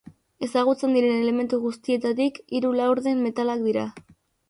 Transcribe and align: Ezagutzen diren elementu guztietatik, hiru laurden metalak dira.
Ezagutzen 0.45 0.95
diren 0.97 1.19
elementu 1.25 1.61
guztietatik, 1.67 2.43
hiru 2.59 2.75
laurden 2.83 3.25
metalak 3.31 3.67
dira. 3.71 3.89